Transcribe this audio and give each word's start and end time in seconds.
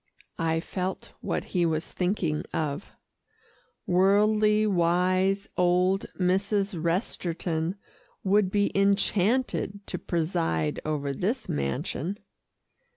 I 0.39 0.59
felt 0.61 1.13
what 1.21 1.43
he 1.43 1.63
was 1.63 1.87
thinking 1.91 2.43
of. 2.53 2.91
Worldly 3.85 4.65
wise 4.65 5.47
old 5.55 6.07
Mrs. 6.19 6.73
Resterton 6.73 7.75
would 8.23 8.49
be 8.49 8.75
enchanted 8.75 9.85
to 9.85 9.99
preside 9.99 10.79
over 10.83 11.13
this 11.13 11.47
mansion. 11.47 12.17